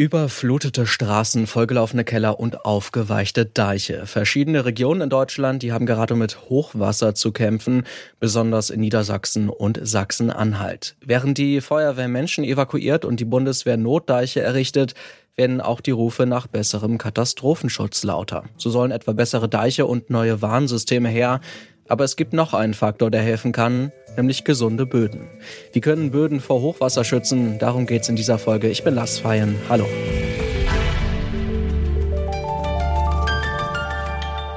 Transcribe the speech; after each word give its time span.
Überflutete 0.00 0.86
Straßen, 0.86 1.48
vollgelaufene 1.48 2.04
Keller 2.04 2.38
und 2.38 2.64
aufgeweichte 2.64 3.46
Deiche. 3.46 4.06
Verschiedene 4.06 4.64
Regionen 4.64 5.00
in 5.00 5.10
Deutschland, 5.10 5.64
die 5.64 5.72
haben 5.72 5.86
gerade 5.86 6.14
mit 6.14 6.48
Hochwasser 6.48 7.16
zu 7.16 7.32
kämpfen, 7.32 7.82
besonders 8.20 8.70
in 8.70 8.78
Niedersachsen 8.78 9.48
und 9.48 9.80
Sachsen-Anhalt. 9.82 10.94
Während 11.04 11.36
die 11.36 11.60
Feuerwehr 11.60 12.06
Menschen 12.06 12.44
evakuiert 12.44 13.04
und 13.04 13.18
die 13.18 13.24
Bundeswehr 13.24 13.76
Notdeiche 13.76 14.40
errichtet, 14.40 14.94
werden 15.34 15.60
auch 15.60 15.80
die 15.80 15.90
Rufe 15.90 16.26
nach 16.26 16.46
besserem 16.46 16.96
Katastrophenschutz 16.96 18.04
lauter. 18.04 18.44
So 18.56 18.70
sollen 18.70 18.92
etwa 18.92 19.14
bessere 19.14 19.48
Deiche 19.48 19.86
und 19.86 20.10
neue 20.10 20.40
Warnsysteme 20.40 21.08
her. 21.08 21.40
Aber 21.88 22.04
es 22.04 22.16
gibt 22.16 22.34
noch 22.34 22.54
einen 22.54 22.74
Faktor, 22.74 23.10
der 23.10 23.22
helfen 23.22 23.52
kann, 23.52 23.92
nämlich 24.16 24.44
gesunde 24.44 24.86
Böden. 24.86 25.28
Wie 25.72 25.80
können 25.80 26.10
Böden 26.10 26.40
vor 26.40 26.60
Hochwasser 26.60 27.02
schützen? 27.02 27.58
Darum 27.58 27.86
geht 27.86 28.02
es 28.02 28.08
in 28.08 28.16
dieser 28.16 28.38
Folge. 28.38 28.68
Ich 28.68 28.84
bin 28.84 28.94
Lars 28.94 29.18
Feyen. 29.18 29.56
Hallo. 29.68 29.86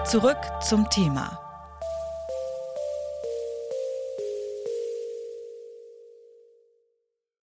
Zurück 0.05 0.38
zum 0.62 0.90
Thema. 0.90 1.41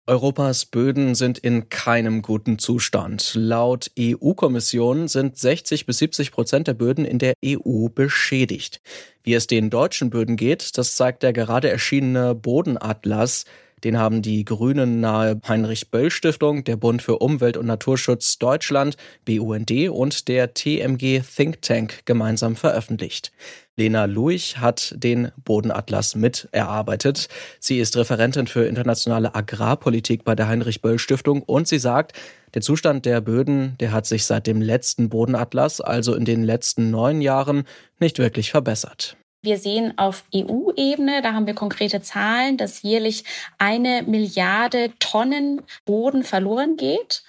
Europas 0.10 0.66
Böden 0.66 1.16
sind 1.16 1.38
in 1.38 1.68
keinem 1.68 2.22
guten 2.22 2.60
Zustand. 2.60 3.34
Laut 3.36 3.92
EU-Kommission 4.00 5.10
sind 5.10 5.38
60 5.38 5.86
bis 5.86 5.98
70 5.98 6.32
Prozent 6.32 6.68
der 6.68 6.76
Böden 6.76 7.04
in 7.04 7.20
der 7.20 7.34
EU 7.46 7.90
beschädigt. 7.90 8.80
Wie 9.24 9.34
es 9.34 9.48
den 9.48 9.70
deutschen 9.70 10.10
Böden 10.10 10.38
geht, 10.38 10.78
das 10.78 10.96
zeigt 10.96 11.24
der 11.24 11.34
gerade 11.34 11.70
erschienene 11.70 12.36
Bodenatlas. 12.36 13.44
Den 13.84 13.98
haben 13.98 14.24
die 14.24 14.44
Grünen 14.44 15.00
nahe 15.00 15.40
Heinrich-Böll-Stiftung, 15.48 16.64
der 16.64 16.78
Bund 16.78 17.02
für 17.02 17.20
Umwelt 17.20 17.58
und 17.58 17.68
Naturschutz 17.68 18.40
Deutschland, 18.40 18.98
BUND 19.26 19.72
und 19.90 20.28
der 20.28 20.56
TMG 20.56 21.22
Think 21.22 21.62
Tank 21.62 22.06
gemeinsam 22.06 22.56
veröffentlicht. 22.56 23.32
Lena 23.76 24.06
Luich 24.06 24.58
hat 24.58 24.96
den 24.98 25.32
Bodenatlas 25.38 26.16
mit 26.16 26.50
erarbeitet. 26.52 27.28
Sie 27.60 27.78
ist 27.78 27.96
Referentin 27.96 28.48
für 28.48 28.66
internationale 28.66 29.36
Agrarpolitik 29.36 30.24
bei 30.24 30.34
der 30.34 30.48
Heinrich-Böll-Stiftung 30.48 31.44
und 31.44 31.68
sie 31.68 31.78
sagt, 31.78 32.14
der 32.56 32.64
Zustand 32.64 33.06
der 33.06 33.22
Böden, 33.22 33.76
der 33.80 33.92
hat 33.92 34.08
sich 34.08 34.26
seit 34.26 34.48
dem 34.48 34.62
letzten 34.62 35.10
Bodenatlas, 35.10 35.82
also 35.82 36.16
in 36.16 36.26
den 36.26 36.44
letzten 36.44 36.90
neun 36.90 37.22
Jahren, 37.22 37.66
nicht 38.00 38.18
wirklich 38.18 38.50
verbessert. 38.50 39.18
Wir 39.42 39.58
sehen 39.58 39.98
auf 39.98 40.26
EU-Ebene, 40.34 41.22
da 41.22 41.34
haben 41.34 41.48
wir 41.48 41.54
konkrete 41.54 42.02
Zahlen, 42.02 42.58
dass 42.58 42.82
jährlich 42.82 43.24
eine 43.58 44.04
Milliarde 44.04 44.92
Tonnen 45.00 45.62
Boden 45.86 46.24
verloren 46.24 46.76
geht. 46.76 47.24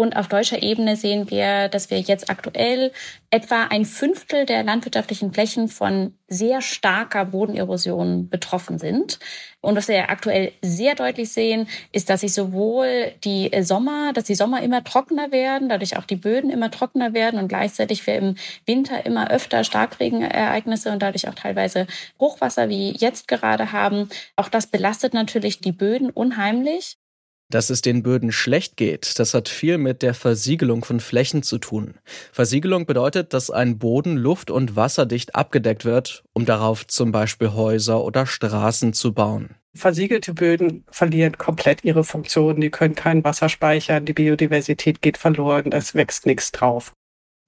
Und 0.00 0.16
auf 0.16 0.28
deutscher 0.28 0.62
Ebene 0.62 0.96
sehen 0.96 1.30
wir, 1.30 1.68
dass 1.68 1.90
wir 1.90 2.00
jetzt 2.00 2.30
aktuell 2.30 2.90
etwa 3.28 3.64
ein 3.64 3.84
Fünftel 3.84 4.46
der 4.46 4.62
landwirtschaftlichen 4.62 5.30
Flächen 5.30 5.68
von 5.68 6.14
sehr 6.26 6.62
starker 6.62 7.26
Bodenerosion 7.26 8.30
betroffen 8.30 8.78
sind. 8.78 9.18
Und 9.60 9.76
was 9.76 9.88
wir 9.88 10.08
aktuell 10.08 10.52
sehr 10.62 10.94
deutlich 10.94 11.30
sehen, 11.30 11.68
ist, 11.92 12.08
dass 12.08 12.22
sich 12.22 12.32
sowohl 12.32 13.12
die 13.24 13.50
Sommer, 13.60 14.14
dass 14.14 14.24
die 14.24 14.34
Sommer 14.34 14.62
immer 14.62 14.82
trockener 14.82 15.32
werden, 15.32 15.68
dadurch 15.68 15.98
auch 15.98 16.06
die 16.06 16.16
Böden 16.16 16.48
immer 16.48 16.70
trockener 16.70 17.12
werden 17.12 17.38
und 17.38 17.48
gleichzeitig 17.48 18.06
wir 18.06 18.14
im 18.14 18.36
Winter 18.64 19.04
immer 19.04 19.30
öfter 19.30 19.64
Starkregenereignisse 19.64 20.90
und 20.92 21.02
dadurch 21.02 21.28
auch 21.28 21.34
teilweise 21.34 21.86
Hochwasser 22.18 22.70
wie 22.70 22.96
jetzt 22.96 23.28
gerade 23.28 23.72
haben. 23.72 24.08
Auch 24.36 24.48
das 24.48 24.66
belastet 24.66 25.12
natürlich 25.12 25.60
die 25.60 25.72
Böden 25.72 26.08
unheimlich. 26.08 26.96
Dass 27.50 27.68
es 27.68 27.82
den 27.82 28.04
Böden 28.04 28.30
schlecht 28.30 28.76
geht, 28.76 29.18
das 29.18 29.34
hat 29.34 29.48
viel 29.48 29.76
mit 29.76 30.02
der 30.02 30.14
Versiegelung 30.14 30.84
von 30.84 31.00
Flächen 31.00 31.42
zu 31.42 31.58
tun. 31.58 31.94
Versiegelung 32.32 32.86
bedeutet, 32.86 33.34
dass 33.34 33.50
ein 33.50 33.78
Boden 33.78 34.16
luft- 34.16 34.52
und 34.52 34.76
wasserdicht 34.76 35.34
abgedeckt 35.34 35.84
wird, 35.84 36.22
um 36.32 36.44
darauf 36.44 36.86
zum 36.86 37.10
Beispiel 37.10 37.52
Häuser 37.52 38.04
oder 38.04 38.24
Straßen 38.24 38.92
zu 38.92 39.12
bauen. 39.12 39.56
Versiegelte 39.74 40.32
Böden 40.32 40.84
verlieren 40.90 41.38
komplett 41.38 41.84
ihre 41.84 42.04
Funktion, 42.04 42.60
die 42.60 42.70
können 42.70 42.94
kein 42.94 43.24
Wasser 43.24 43.48
speichern, 43.48 44.04
die 44.04 44.12
Biodiversität 44.12 45.02
geht 45.02 45.18
verloren, 45.18 45.72
es 45.72 45.94
wächst 45.94 46.26
nichts 46.26 46.52
drauf. 46.52 46.92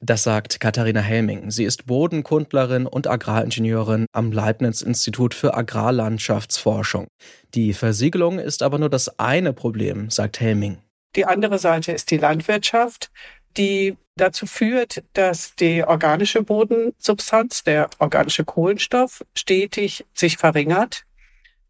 Das 0.05 0.25
sagt 0.25 0.59
Katharina 0.59 0.99
Helming. 0.99 1.53
Sie 1.53 1.63
ist 1.63 1.87
Bodenkundlerin 1.87 2.87
und 2.87 3.07
Agraringenieurin 3.07 4.07
am 4.11 4.33
Leibniz-Institut 4.33 5.33
für 5.33 5.55
Agrarlandschaftsforschung. 5.55 7.07
Die 7.55 7.73
Versiegelung 7.73 8.41
ist 8.41 8.65
aber 8.65 8.79
nur 8.79 8.91
das 8.91 9.21
eine 9.21 9.53
Problem, 9.53 10.11
sagt 10.11 10.41
Helming. 10.41 10.79
Die 11.15 11.25
andere 11.25 11.61
Seite 11.61 11.93
ist 11.93 12.11
die 12.11 12.17
Landwirtschaft, 12.17 13.13
die 13.57 13.97
dazu 14.17 14.47
führt, 14.47 15.05
dass 15.13 15.55
die 15.55 15.85
organische 15.85 16.43
Bodensubstanz, 16.43 17.63
der 17.63 17.89
organische 18.01 18.45
Kohlenstoff, 18.45 19.25
stetig 19.37 20.05
sich 20.15 20.37
verringert, 20.37 21.05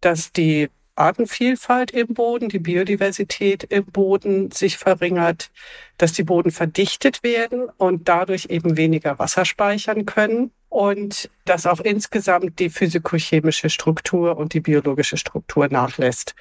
dass 0.00 0.32
die 0.32 0.70
Artenvielfalt 0.94 1.91
im 1.91 2.08
Boden, 2.08 2.48
die 2.48 2.58
Biodiversität 2.58 3.64
im 3.64 3.84
Boden 3.86 4.50
sich 4.50 4.76
verringert, 4.76 5.50
dass 5.98 6.12
die 6.12 6.25
Boden 6.25 6.50
verdichtet 6.50 7.22
werden 7.22 7.69
und 7.78 8.08
dadurch 8.08 8.47
eben 8.47 8.76
weniger 8.76 9.19
Wasser 9.19 9.44
speichern 9.44 10.06
können 10.06 10.50
und 10.69 11.31
dass 11.44 11.66
auch 11.66 11.81
insgesamt 11.81 12.58
die 12.58 12.70
physikochemische 12.70 13.70
Struktur 13.70 14.36
und 14.36 14.54
die 14.54 14.60
biologische 14.60 15.16
Struktur 15.16 15.69
nachlässt. 15.69 16.34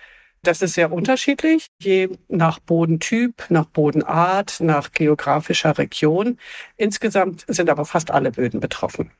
Das 0.43 0.61
ist 0.63 0.73
sehr 0.73 0.91
unterschiedlich, 0.91 1.67
je 1.79 2.09
nach 2.27 2.59
Bodentyp, 2.59 3.45
nach 3.49 3.65
Bodenart, 3.65 4.59
nach 4.59 4.91
geografischer 4.91 5.77
Region. 5.77 6.39
Insgesamt 6.77 7.45
sind 7.47 7.69
aber 7.69 7.85
fast 7.85 8.09
alle 8.09 8.31
Böden 8.31 8.59
betroffen. 8.59 9.11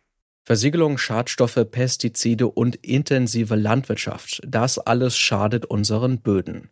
Versiegelung, 0.44 0.97
Schadstoffe, 0.97 1.59
Pestizide 1.69 2.47
und 2.47 2.75
intensive 2.78 3.56
Landwirtschaft, 3.56 4.41
das 4.46 4.79
alles 4.79 5.16
schadet 5.16 5.66
unseren 5.66 6.19
Böden. 6.19 6.72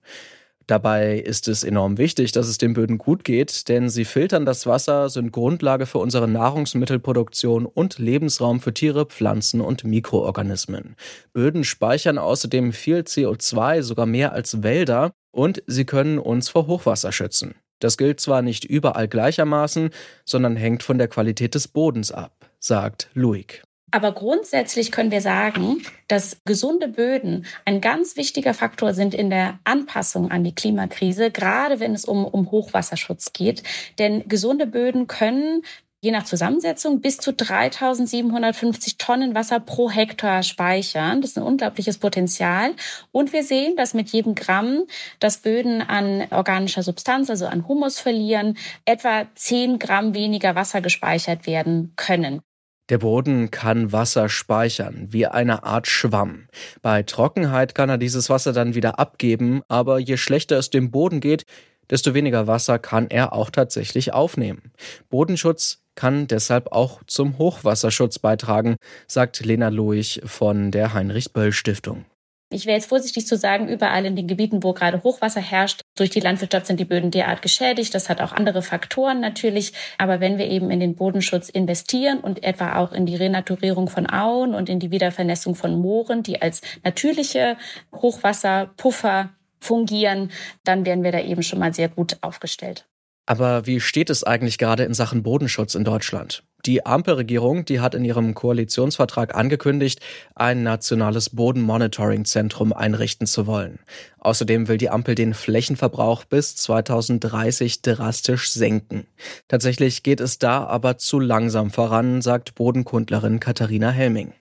Dabei 0.65 1.17
ist 1.17 1.47
es 1.47 1.63
enorm 1.63 1.97
wichtig, 1.97 2.31
dass 2.31 2.47
es 2.47 2.59
den 2.59 2.73
Böden 2.73 2.97
gut 2.97 3.23
geht, 3.23 3.69
denn 3.69 3.89
sie 3.89 4.05
filtern 4.05 4.45
das 4.45 4.67
Wasser, 4.67 5.09
sind 5.09 5.31
Grundlage 5.31 5.85
für 5.85 5.97
unsere 5.99 6.27
Nahrungsmittelproduktion 6.27 7.65
und 7.65 7.97
Lebensraum 7.97 8.59
für 8.59 8.73
Tiere, 8.73 9.05
Pflanzen 9.05 9.61
und 9.61 9.83
Mikroorganismen. 9.83 10.95
Böden 11.33 11.63
speichern 11.63 12.17
außerdem 12.17 12.71
viel 12.71 12.99
CO2, 12.99 13.81
sogar 13.81 14.05
mehr 14.05 14.33
als 14.33 14.61
Wälder, 14.61 15.11
und 15.31 15.63
sie 15.67 15.85
können 15.85 16.17
uns 16.17 16.49
vor 16.49 16.67
Hochwasser 16.67 17.11
schützen. 17.11 17.55
Das 17.79 17.97
gilt 17.97 18.19
zwar 18.19 18.41
nicht 18.41 18.65
überall 18.65 19.07
gleichermaßen, 19.07 19.91
sondern 20.25 20.55
hängt 20.55 20.83
von 20.83 20.97
der 20.97 21.07
Qualität 21.07 21.55
des 21.55 21.67
Bodens 21.67 22.11
ab 22.11 22.48
sagt 22.59 23.09
Luig. 23.13 23.63
Aber 23.91 24.11
grundsätzlich 24.11 24.91
können 24.91 25.11
wir 25.11 25.21
sagen, 25.21 25.81
dass 26.07 26.37
gesunde 26.45 26.87
Böden 26.87 27.45
ein 27.65 27.81
ganz 27.81 28.17
wichtiger 28.17 28.53
Faktor 28.53 28.93
sind 28.93 29.15
in 29.15 29.29
der 29.29 29.59
Anpassung 29.63 30.29
an 30.29 30.43
die 30.43 30.53
Klimakrise, 30.53 31.31
gerade 31.31 31.79
wenn 31.79 31.95
es 31.95 32.05
um, 32.05 32.25
um 32.25 32.51
Hochwasserschutz 32.51 33.33
geht. 33.33 33.63
Denn 33.97 34.27
gesunde 34.27 34.67
Böden 34.67 35.07
können 35.07 35.63
je 36.01 36.11
nach 36.11 36.23
Zusammensetzung 36.23 37.01
bis 37.01 37.17
zu 37.17 37.33
3750 37.33 38.97
Tonnen 38.97 39.35
Wasser 39.35 39.59
pro 39.59 39.89
Hektar 39.89 40.43
speichern. 40.43 41.21
Das 41.21 41.31
ist 41.31 41.37
ein 41.37 41.43
unglaubliches 41.43 41.97
Potenzial. 41.97 42.73
Und 43.11 43.33
wir 43.33 43.43
sehen, 43.43 43.75
dass 43.75 43.93
mit 43.93 44.09
jedem 44.09 44.35
Gramm, 44.35 44.83
das 45.19 45.39
Böden 45.39 45.81
an 45.81 46.27
organischer 46.31 46.83
Substanz, 46.83 47.29
also 47.29 47.47
an 47.47 47.67
Humus 47.67 47.99
verlieren, 47.99 48.57
etwa 48.85 49.27
10 49.35 49.79
Gramm 49.79 50.13
weniger 50.13 50.55
Wasser 50.55 50.79
gespeichert 50.79 51.45
werden 51.45 51.93
können. 51.97 52.41
Der 52.89 52.97
Boden 52.97 53.51
kann 53.51 53.91
Wasser 53.91 54.29
speichern, 54.29 55.07
wie 55.09 55.27
eine 55.27 55.63
Art 55.63 55.87
Schwamm. 55.87 56.47
Bei 56.81 57.03
Trockenheit 57.03 57.75
kann 57.75 57.89
er 57.89 57.99
dieses 57.99 58.29
Wasser 58.29 58.51
dann 58.51 58.73
wieder 58.73 58.97
abgeben, 58.97 59.61
aber 59.67 59.99
je 59.99 60.17
schlechter 60.17 60.57
es 60.57 60.71
dem 60.71 60.89
Boden 60.89 61.19
geht, 61.19 61.43
desto 61.89 62.13
weniger 62.15 62.47
Wasser 62.47 62.79
kann 62.79 63.07
er 63.09 63.33
auch 63.33 63.51
tatsächlich 63.51 64.13
aufnehmen. 64.13 64.71
Bodenschutz 65.09 65.83
kann 65.93 66.27
deshalb 66.27 66.71
auch 66.71 67.01
zum 67.05 67.37
Hochwasserschutz 67.37 68.19
beitragen, 68.19 68.77
sagt 69.07 69.45
Lena 69.45 69.69
Loich 69.69 70.21
von 70.25 70.71
der 70.71 70.93
Heinrich 70.93 71.33
Böll 71.33 71.51
Stiftung. 71.51 72.05
Ich 72.51 72.65
wäre 72.65 72.77
jetzt 72.77 72.89
vorsichtig 72.89 73.27
zu 73.27 73.37
sagen, 73.37 73.67
überall 73.67 74.05
in 74.05 74.15
den 74.15 74.25
Gebieten, 74.25 74.63
wo 74.63 74.73
gerade 74.73 75.03
Hochwasser 75.03 75.39
herrscht, 75.39 75.81
durch 75.95 76.09
die 76.09 76.19
Landwirtschaft 76.19 76.65
sind 76.65 76.79
die 76.79 76.85
Böden 76.85 77.11
derart 77.11 77.43
geschädigt. 77.43 77.93
Das 77.93 78.09
hat 78.09 78.21
auch 78.21 78.31
andere 78.31 78.63
Faktoren 78.63 79.19
natürlich. 79.19 79.73
Aber 79.99 80.19
wenn 80.19 80.39
wir 80.39 80.47
eben 80.47 80.71
in 80.71 80.79
den 80.79 80.95
Bodenschutz 80.95 81.49
investieren 81.49 82.19
und 82.19 82.43
etwa 82.43 82.77
auch 82.77 82.91
in 82.91 83.05
die 83.05 83.15
Renaturierung 83.15 83.87
von 83.87 84.09
Auen 84.09 84.55
und 84.55 84.67
in 84.67 84.79
die 84.79 84.89
Wiedervernässung 84.89 85.53
von 85.53 85.79
Mooren, 85.79 86.23
die 86.23 86.41
als 86.41 86.61
natürliche 86.83 87.55
Hochwasserpuffer 87.95 89.29
fungieren, 89.59 90.31
dann 90.63 90.87
wären 90.87 91.03
wir 91.03 91.11
da 91.11 91.19
eben 91.19 91.43
schon 91.43 91.59
mal 91.59 91.73
sehr 91.73 91.89
gut 91.89 92.17
aufgestellt. 92.21 92.87
Aber 93.27 93.67
wie 93.67 93.79
steht 93.79 94.09
es 94.09 94.23
eigentlich 94.23 94.57
gerade 94.57 94.85
in 94.85 94.95
Sachen 94.95 95.21
Bodenschutz 95.21 95.75
in 95.75 95.83
Deutschland? 95.83 96.43
Die 96.69 96.85
Ampelregierung, 96.85 97.65
die 97.65 97.79
hat 97.79 97.95
in 97.95 98.05
ihrem 98.05 98.35
Koalitionsvertrag 98.35 99.33
angekündigt, 99.33 100.01
ein 100.35 100.61
nationales 100.61 101.31
Bodenmonitoring-Zentrum 101.31 102.73
einrichten 102.73 103.25
zu 103.25 103.47
wollen. 103.47 103.79
Außerdem 104.19 104.67
will 104.67 104.77
die 104.77 104.91
Ampel 104.91 105.15
den 105.15 105.33
Flächenverbrauch 105.33 106.25
bis 106.25 106.55
2030 106.57 107.81
drastisch 107.81 108.51
senken. 108.51 109.07
Tatsächlich 109.47 110.03
geht 110.03 110.19
es 110.19 110.37
da 110.37 110.63
aber 110.63 110.99
zu 110.99 111.19
langsam 111.19 111.71
voran, 111.71 112.21
sagt 112.21 112.53
Bodenkundlerin 112.53 113.39
Katharina 113.39 113.89
Helming. 113.89 114.33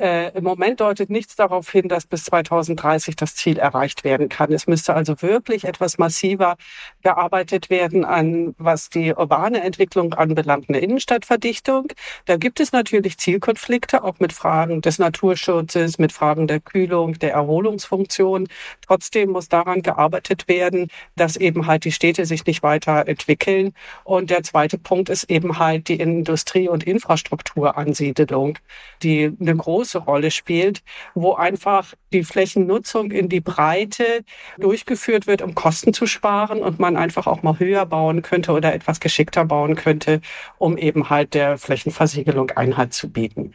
Äh, 0.00 0.36
Im 0.36 0.42
Moment 0.42 0.80
deutet 0.80 1.08
nichts 1.08 1.36
darauf 1.36 1.70
hin, 1.70 1.88
dass 1.88 2.04
bis 2.04 2.24
2030 2.24 3.14
das 3.14 3.36
Ziel 3.36 3.58
erreicht 3.58 4.02
werden 4.02 4.28
kann. 4.28 4.52
Es 4.52 4.66
müsste 4.66 4.92
also 4.92 5.22
wirklich 5.22 5.64
etwas 5.66 5.98
massiver 5.98 6.56
gearbeitet 7.02 7.70
werden 7.70 8.04
an, 8.04 8.56
was 8.58 8.90
die 8.90 9.14
urbane 9.14 9.62
Entwicklung 9.62 10.12
anbelangt, 10.14 10.68
eine 10.68 10.80
Innenstadtverdichtung. 10.80 11.92
Da 12.24 12.36
gibt 12.38 12.58
es 12.58 12.72
natürlich 12.72 13.18
Zielkonflikte, 13.18 14.02
auch 14.02 14.18
mit 14.18 14.32
Fragen 14.32 14.80
des 14.82 14.98
Naturschutzes, 14.98 15.98
mit 15.98 16.10
Fragen 16.10 16.48
der 16.48 16.58
Kühlung, 16.58 17.16
der 17.20 17.32
Erholungsfunktion. 17.32 18.48
Trotzdem 18.84 19.30
muss 19.30 19.48
daran 19.48 19.82
gearbeitet 19.82 20.48
werden, 20.48 20.88
dass 21.14 21.36
eben 21.36 21.68
halt 21.68 21.84
die 21.84 21.92
Städte 21.92 22.26
sich 22.26 22.44
nicht 22.46 22.64
weiter 22.64 23.06
entwickeln. 23.06 23.72
Und 24.02 24.30
der 24.30 24.42
zweite 24.42 24.76
Punkt 24.76 25.08
ist 25.08 25.30
eben 25.30 25.60
halt 25.60 25.86
die 25.86 26.00
Industrie- 26.00 26.68
und 26.68 26.82
Infrastrukturansiedlung, 26.82 28.58
die 29.04 29.30
eine 29.40 29.54
große 29.54 29.83
große 29.84 29.98
Rolle 29.98 30.30
spielt, 30.30 30.82
wo 31.14 31.34
einfach 31.34 31.92
die 32.12 32.24
Flächennutzung 32.24 33.10
in 33.10 33.28
die 33.28 33.40
Breite 33.40 34.24
durchgeführt 34.58 35.26
wird, 35.26 35.42
um 35.42 35.54
Kosten 35.54 35.92
zu 35.92 36.06
sparen 36.06 36.60
und 36.62 36.78
man 36.80 36.96
einfach 36.96 37.26
auch 37.26 37.42
mal 37.42 37.58
höher 37.58 37.84
bauen 37.84 38.22
könnte 38.22 38.52
oder 38.52 38.72
etwas 38.72 38.98
geschickter 39.00 39.44
bauen 39.44 39.76
könnte, 39.76 40.22
um 40.56 40.78
eben 40.78 41.10
halt 41.10 41.34
der 41.34 41.58
Flächenversiegelung 41.58 42.50
Einhalt 42.52 42.94
zu 42.94 43.10
bieten. 43.10 43.54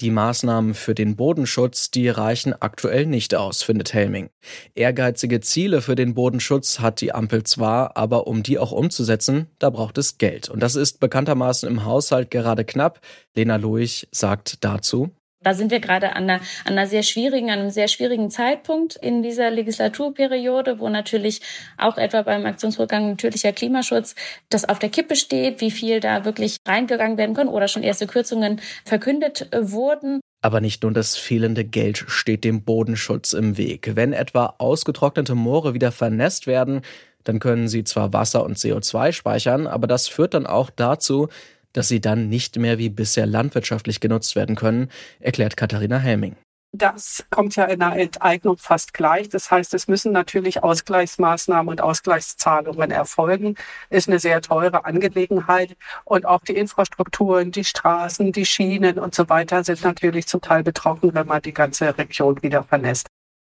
Die 0.00 0.10
Maßnahmen 0.12 0.74
für 0.74 0.94
den 0.94 1.16
Bodenschutz, 1.16 1.90
die 1.90 2.08
reichen 2.08 2.54
aktuell 2.54 3.04
nicht 3.04 3.34
aus, 3.34 3.64
findet 3.64 3.92
Helming. 3.92 4.30
Ehrgeizige 4.76 5.40
Ziele 5.40 5.82
für 5.82 5.96
den 5.96 6.14
Bodenschutz 6.14 6.78
hat 6.78 7.00
die 7.00 7.12
Ampel 7.12 7.42
zwar, 7.42 7.96
aber 7.96 8.28
um 8.28 8.44
die 8.44 8.60
auch 8.60 8.70
umzusetzen, 8.70 9.48
da 9.58 9.70
braucht 9.70 9.98
es 9.98 10.16
Geld. 10.16 10.48
Und 10.48 10.60
das 10.60 10.76
ist 10.76 11.00
bekanntermaßen 11.00 11.68
im 11.68 11.84
Haushalt 11.84 12.30
gerade 12.30 12.64
knapp. 12.64 13.00
Lena 13.34 13.56
Luich 13.56 14.06
sagt 14.12 14.64
dazu. 14.64 15.10
Da 15.48 15.54
sind 15.54 15.70
wir 15.70 15.80
gerade 15.80 16.14
an 16.14 16.24
einer, 16.24 16.42
an 16.66 16.74
einer 16.74 16.86
sehr 16.86 17.02
schwierigen, 17.02 17.50
an 17.50 17.60
einem 17.60 17.70
sehr 17.70 17.88
schwierigen 17.88 18.30
Zeitpunkt 18.30 18.96
in 18.96 19.22
dieser 19.22 19.50
Legislaturperiode, 19.50 20.78
wo 20.78 20.90
natürlich 20.90 21.40
auch 21.78 21.96
etwa 21.96 22.20
beim 22.20 22.44
Aktionsvorgang 22.44 23.08
natürlicher 23.08 23.52
Klimaschutz 23.52 24.14
das 24.50 24.68
auf 24.68 24.78
der 24.78 24.90
Kippe 24.90 25.16
steht, 25.16 25.62
wie 25.62 25.70
viel 25.70 26.00
da 26.00 26.26
wirklich 26.26 26.58
reingegangen 26.66 27.16
werden 27.16 27.34
können 27.34 27.48
oder 27.48 27.66
schon 27.66 27.82
erste 27.82 28.06
Kürzungen 28.06 28.60
verkündet 28.84 29.48
wurden. 29.58 30.20
Aber 30.42 30.60
nicht 30.60 30.82
nur 30.82 30.92
das 30.92 31.16
fehlende 31.16 31.64
Geld 31.64 32.04
steht 32.08 32.44
dem 32.44 32.62
Bodenschutz 32.62 33.32
im 33.32 33.56
Weg. 33.56 33.92
Wenn 33.96 34.12
etwa 34.12 34.54
ausgetrocknete 34.58 35.34
Moore 35.34 35.72
wieder 35.72 35.92
vernässt 35.92 36.46
werden, 36.46 36.82
dann 37.24 37.38
können 37.38 37.68
sie 37.68 37.84
zwar 37.84 38.12
Wasser 38.12 38.44
und 38.44 38.58
CO2 38.58 39.12
speichern, 39.12 39.66
aber 39.66 39.86
das 39.86 40.08
führt 40.08 40.34
dann 40.34 40.46
auch 40.46 40.68
dazu, 40.68 41.28
dass 41.78 41.86
sie 41.86 42.00
dann 42.00 42.28
nicht 42.28 42.56
mehr 42.56 42.76
wie 42.78 42.88
bisher 42.88 43.24
landwirtschaftlich 43.24 44.00
genutzt 44.00 44.34
werden 44.34 44.56
können, 44.56 44.90
erklärt 45.20 45.56
Katharina 45.56 45.98
Helming. 45.98 46.34
Das 46.72 47.24
kommt 47.30 47.54
ja 47.54 47.66
in 47.66 47.78
der 47.78 47.92
Enteignung 47.92 48.58
fast 48.58 48.92
gleich. 48.92 49.28
Das 49.28 49.52
heißt, 49.52 49.72
es 49.74 49.86
müssen 49.86 50.10
natürlich 50.10 50.64
Ausgleichsmaßnahmen 50.64 51.70
und 51.70 51.80
Ausgleichszahlungen 51.80 52.90
erfolgen. 52.90 53.54
Ist 53.90 54.08
eine 54.08 54.18
sehr 54.18 54.42
teure 54.42 54.84
Angelegenheit. 54.86 55.76
Und 56.04 56.26
auch 56.26 56.42
die 56.42 56.56
Infrastrukturen, 56.56 57.52
die 57.52 57.64
Straßen, 57.64 58.32
die 58.32 58.44
Schienen 58.44 58.98
und 58.98 59.14
so 59.14 59.28
weiter 59.28 59.62
sind 59.62 59.84
natürlich 59.84 60.26
zum 60.26 60.40
Teil 60.40 60.64
betroffen, 60.64 61.14
wenn 61.14 61.28
man 61.28 61.40
die 61.40 61.54
ganze 61.54 61.96
Region 61.96 62.42
wieder 62.42 62.64
vernässt. 62.64 63.06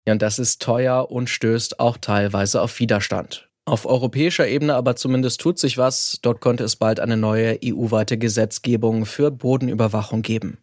Ja, 0.07 0.13
und 0.13 0.21
das 0.21 0.39
ist 0.39 0.61
teuer 0.61 1.11
und 1.11 1.29
stößt 1.29 1.81
auch 1.81 1.97
teilweise 1.97 2.61
auf 2.61 2.79
Widerstand. 2.79 3.49
Auf 3.65 3.85
europäischer 3.85 4.47
Ebene 4.47 4.75
aber 4.75 4.97
zumindest 4.97 5.39
tut 5.39 5.57
sich 5.57 5.77
was. 5.77 6.19
Dort 6.21 6.41
könnte 6.41 6.65
es 6.65 6.75
bald 6.75 6.99
eine 6.99 7.15
neue 7.15 7.57
EU-weite 7.63 8.17
Gesetzgebung 8.17 9.05
für 9.05 9.31
Bodenüberwachung 9.31 10.21
geben. 10.21 10.57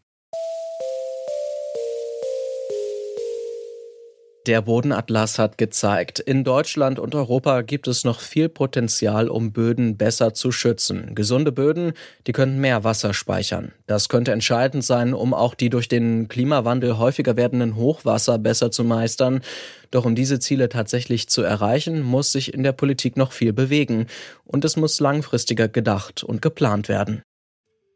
Der 4.47 4.63
Bodenatlas 4.63 5.39
hat 5.39 5.59
gezeigt, 5.59 6.19
in 6.19 6.45
Deutschland 6.45 6.99
und 6.99 7.15
Europa 7.15 7.61
gibt 7.61 7.87
es 7.87 8.05
noch 8.05 8.21
viel 8.21 8.49
Potenzial, 8.49 9.29
um 9.29 9.53
Böden 9.53 9.99
besser 9.99 10.33
zu 10.33 10.51
schützen. 10.51 11.15
Gesunde 11.15 11.53
Böden, 11.53 11.93
die 12.27 12.33
können 12.33 12.59
mehr 12.59 12.83
Wasser 12.83 13.13
speichern. 13.13 13.73
Das 13.87 14.09
könnte 14.09 14.33
entscheidend 14.33 14.83
sein, 14.83 15.13
um 15.13 15.35
auch 15.35 15.55
die 15.55 15.69
durch 15.69 15.89
den 15.89 16.29
Klimawandel 16.29 16.97
häufiger 16.97 17.37
werdenden 17.37 17.77
Hochwasser 17.77 18.39
besser 18.39 18.71
zu 18.71 18.83
meistern. 18.83 19.43
Doch 19.91 20.07
um 20.07 20.15
diese 20.15 20.39
Ziele 20.39 20.71
tatsächlich 20.71 21.29
zu 21.29 21.43
erreichen, 21.43 22.01
muss 22.01 22.33
sich 22.33 22.55
in 22.55 22.63
der 22.63 22.73
Politik 22.73 23.19
noch 23.19 23.33
viel 23.33 23.53
bewegen. 23.53 24.07
Und 24.45 24.65
es 24.65 24.77
muss 24.77 25.01
langfristiger 25.01 25.69
gedacht 25.69 26.25
und 26.25 26.41
geplant 26.41 26.89
werden. 26.89 27.23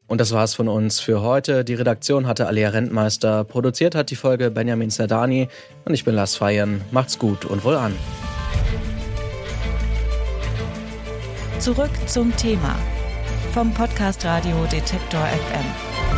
Und 0.07 0.21
das 0.21 0.33
war's 0.33 0.55
von 0.55 0.69
uns 0.69 1.01
für 1.01 1.23
heute. 1.23 1.65
Die 1.65 1.75
Redaktion 1.75 2.27
hatte 2.27 2.47
Alia 2.47 2.69
Rentmeister, 2.69 3.45
produziert 3.45 3.95
hat 3.95 4.11
die 4.11 4.17
Folge 4.17 4.51
Benjamin 4.51 4.91
Zerdani 4.91 5.49
und 5.85 5.95
ich 5.95 6.05
bin 6.05 6.15
Lars 6.15 6.37
Feiern. 6.37 6.83
Macht's 6.91 7.19
gut 7.19 7.45
und 7.45 7.65
wohl 7.65 7.77
an. 7.77 7.95
Zurück 11.59 11.91
zum 12.07 12.37
Thema 12.37 12.77
vom 13.53 13.73
Podcast 13.73 14.25
Radio 14.25 14.67
Detektor 14.71 15.21
FM. 15.21 16.14